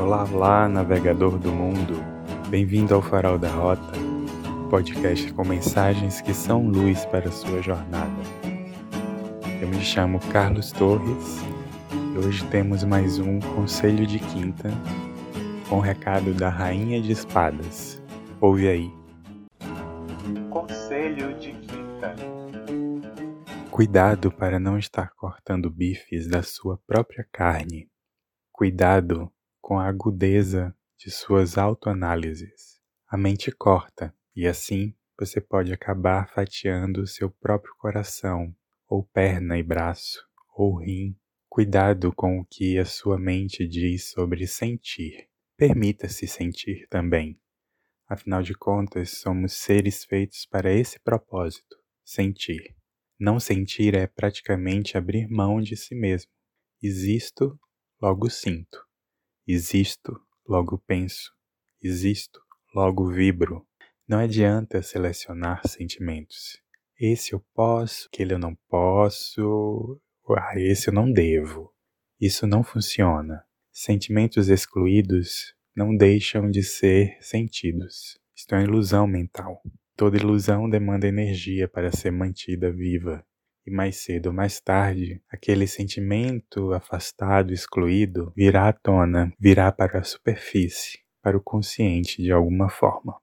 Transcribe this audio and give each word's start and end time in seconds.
Olá, 0.00 0.24
olá, 0.32 0.66
navegador 0.66 1.38
do 1.38 1.52
mundo. 1.52 2.02
Bem-vindo 2.48 2.94
ao 2.94 3.02
Farol 3.02 3.36
da 3.36 3.50
Rota, 3.50 3.92
podcast 4.70 5.30
com 5.34 5.44
mensagens 5.44 6.22
que 6.22 6.32
são 6.32 6.66
luz 6.66 7.04
para 7.04 7.28
a 7.28 7.30
sua 7.30 7.60
jornada. 7.60 8.22
Eu 9.60 9.68
me 9.68 9.82
chamo 9.82 10.18
Carlos 10.32 10.72
Torres 10.72 11.40
e 12.14 12.18
hoje 12.18 12.42
temos 12.48 12.82
mais 12.82 13.18
um 13.18 13.40
Conselho 13.40 14.06
de 14.06 14.18
Quinta 14.18 14.70
com 15.68 15.76
o 15.76 15.80
recado 15.80 16.32
da 16.32 16.48
Rainha 16.48 17.02
de 17.02 17.12
Espadas. 17.12 18.02
Ouve 18.40 18.68
aí. 18.68 18.90
Conselho 20.48 21.38
de 21.38 21.52
Quinta. 21.52 22.16
Cuidado 23.70 24.32
para 24.32 24.58
não 24.58 24.78
estar 24.78 25.10
cortando 25.10 25.68
bifes 25.68 26.26
da 26.26 26.42
sua 26.42 26.80
própria 26.86 27.28
carne. 27.30 27.86
Cuidado 28.50 29.30
com 29.60 29.78
a 29.78 29.86
agudeza 29.86 30.74
de 30.98 31.10
suas 31.10 31.56
autoanálises. 31.56 32.80
A 33.08 33.16
mente 33.16 33.50
corta 33.50 34.14
e 34.34 34.46
assim 34.46 34.94
você 35.18 35.40
pode 35.40 35.72
acabar 35.72 36.30
fatiando 36.30 37.06
seu 37.06 37.30
próprio 37.30 37.74
coração, 37.76 38.54
ou 38.88 39.04
perna 39.04 39.58
e 39.58 39.62
braço, 39.62 40.26
ou 40.56 40.78
rim. 40.78 41.14
Cuidado 41.48 42.12
com 42.12 42.40
o 42.40 42.44
que 42.44 42.78
a 42.78 42.84
sua 42.84 43.18
mente 43.18 43.66
diz 43.66 44.10
sobre 44.10 44.46
sentir. 44.46 45.28
Permita-se 45.56 46.26
sentir 46.26 46.86
também. 46.88 47.38
Afinal 48.08 48.42
de 48.42 48.54
contas, 48.54 49.18
somos 49.18 49.52
seres 49.52 50.04
feitos 50.04 50.46
para 50.46 50.72
esse 50.72 50.98
propósito: 51.00 51.76
sentir. 52.04 52.74
Não 53.18 53.38
sentir 53.38 53.94
é 53.94 54.06
praticamente 54.06 54.96
abrir 54.96 55.28
mão 55.28 55.60
de 55.60 55.76
si 55.76 55.94
mesmo. 55.94 56.30
Existo, 56.82 57.60
logo 58.00 58.30
sinto. 58.30 58.89
Existo, 59.46 60.20
logo 60.46 60.78
penso. 60.86 61.32
Existo, 61.82 62.40
logo 62.74 63.10
vibro. 63.10 63.66
Não 64.06 64.18
adianta 64.18 64.82
selecionar 64.82 65.66
sentimentos. 65.66 66.60
Esse 66.98 67.32
eu 67.32 67.44
posso, 67.54 68.08
aquele 68.12 68.34
eu 68.34 68.38
não 68.38 68.54
posso, 68.68 70.00
ah, 70.36 70.52
esse 70.56 70.88
eu 70.88 70.94
não 70.94 71.10
devo. 71.10 71.72
Isso 72.20 72.46
não 72.46 72.62
funciona. 72.62 73.42
Sentimentos 73.72 74.48
excluídos 74.48 75.54
não 75.74 75.96
deixam 75.96 76.50
de 76.50 76.62
ser 76.62 77.16
sentidos. 77.20 78.18
Isto 78.36 78.54
é 78.54 78.58
uma 78.58 78.64
ilusão 78.64 79.06
mental. 79.06 79.62
Toda 79.96 80.16
ilusão 80.16 80.68
demanda 80.68 81.06
energia 81.06 81.66
para 81.66 81.90
ser 81.90 82.10
mantida 82.10 82.70
viva 82.70 83.24
e 83.66 83.70
mais 83.70 83.96
cedo 83.96 84.26
ou 84.26 84.32
mais 84.32 84.60
tarde, 84.60 85.22
aquele 85.30 85.66
sentimento 85.66 86.72
afastado, 86.72 87.52
excluído, 87.52 88.32
virá 88.36 88.68
à 88.68 88.72
tona, 88.72 89.32
virá 89.38 89.70
para 89.70 90.00
a 90.00 90.04
superfície, 90.04 90.98
para 91.22 91.36
o 91.36 91.42
consciente 91.42 92.22
de 92.22 92.32
alguma 92.32 92.68
forma. 92.68 93.20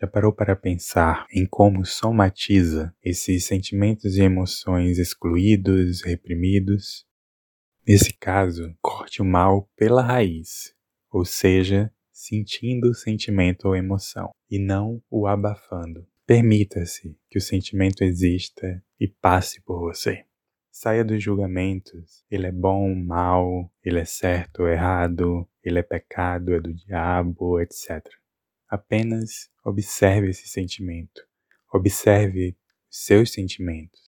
Já 0.00 0.06
parou 0.06 0.32
para 0.32 0.54
pensar 0.54 1.26
em 1.32 1.44
como 1.44 1.84
somatiza 1.84 2.94
esses 3.02 3.44
sentimentos 3.44 4.16
e 4.16 4.22
emoções 4.22 4.96
excluídos, 4.96 6.02
reprimidos? 6.02 7.04
Nesse 7.86 8.12
caso, 8.12 8.72
corte 8.80 9.20
o 9.20 9.24
mal 9.24 9.68
pela 9.76 10.02
raiz, 10.02 10.72
ou 11.10 11.24
seja, 11.24 11.92
sentindo 12.12 12.90
o 12.90 12.94
sentimento 12.94 13.66
ou 13.66 13.74
emoção, 13.74 14.30
e 14.48 14.58
não 14.58 15.02
o 15.10 15.26
abafando. 15.26 16.06
Permita-se 16.28 17.18
que 17.30 17.38
o 17.38 17.40
sentimento 17.40 18.04
exista 18.04 18.84
e 19.00 19.08
passe 19.08 19.62
por 19.62 19.80
você. 19.80 20.26
Saia 20.70 21.02
dos 21.02 21.22
julgamentos. 21.22 22.22
Ele 22.30 22.46
é 22.46 22.52
bom, 22.52 22.94
mal, 22.94 23.72
ele 23.82 23.98
é 23.98 24.04
certo 24.04 24.60
ou 24.60 24.68
errado, 24.68 25.48
ele 25.64 25.78
é 25.78 25.82
pecado, 25.82 26.52
é 26.52 26.60
do 26.60 26.74
diabo, 26.74 27.58
etc. 27.58 28.06
Apenas 28.68 29.50
observe 29.64 30.28
esse 30.28 30.46
sentimento. 30.46 31.26
Observe 31.72 32.54
seus 32.90 33.32
sentimentos. 33.32 34.10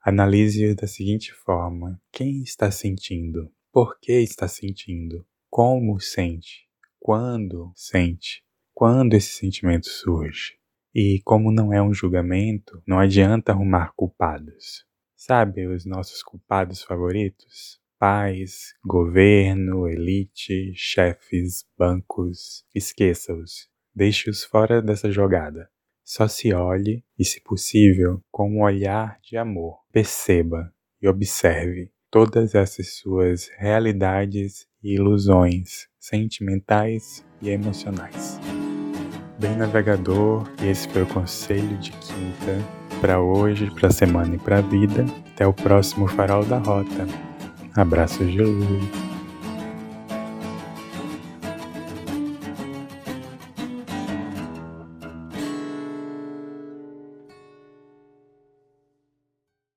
Analise 0.00 0.74
da 0.74 0.86
seguinte 0.86 1.34
forma: 1.34 2.00
quem 2.10 2.42
está 2.42 2.70
sentindo? 2.70 3.52
Por 3.70 4.00
que 4.00 4.14
está 4.14 4.48
sentindo? 4.48 5.26
Como 5.50 6.00
sente? 6.00 6.66
Quando 6.98 7.70
sente? 7.76 8.42
Quando 8.72 9.12
esse 9.12 9.32
sentimento 9.32 9.86
surge? 9.86 10.61
E 10.94 11.20
como 11.24 11.50
não 11.50 11.72
é 11.72 11.82
um 11.82 11.94
julgamento, 11.94 12.82
não 12.86 12.98
adianta 12.98 13.52
arrumar 13.52 13.92
culpados. 13.96 14.84
Sabe 15.16 15.66
os 15.66 15.86
nossos 15.86 16.22
culpados 16.22 16.82
favoritos? 16.82 17.80
Pais, 17.98 18.74
governo, 18.84 19.88
elite, 19.88 20.72
chefes, 20.74 21.64
bancos. 21.78 22.64
Esqueça-os. 22.74 23.68
Deixe-os 23.94 24.44
fora 24.44 24.82
dessa 24.82 25.10
jogada. 25.10 25.70
Só 26.04 26.26
se 26.26 26.52
olhe 26.52 27.04
e, 27.18 27.24
se 27.24 27.40
possível, 27.40 28.20
com 28.30 28.50
um 28.50 28.62
olhar 28.62 29.18
de 29.22 29.36
amor. 29.36 29.78
Perceba 29.92 30.74
e 31.00 31.08
observe 31.08 31.90
todas 32.10 32.54
essas 32.54 32.96
suas 32.96 33.48
realidades 33.56 34.66
e 34.82 34.94
ilusões 34.96 35.88
sentimentais 35.98 37.24
e 37.40 37.48
emocionais 37.48 38.40
bem 39.38 39.56
navegador, 39.56 40.44
esse 40.62 40.88
foi 40.88 41.02
o 41.02 41.06
conselho 41.06 41.76
de 41.78 41.90
quinta 41.92 42.58
para 43.00 43.20
hoje, 43.20 43.70
para 43.70 43.90
semana 43.90 44.34
e 44.34 44.38
para 44.38 44.60
vida. 44.60 45.04
Até 45.34 45.46
o 45.46 45.52
próximo 45.52 46.06
Farol 46.06 46.44
da 46.44 46.58
Rota. 46.58 47.06
Abraços 47.74 48.30
de 48.30 48.42
luz. 48.42 49.01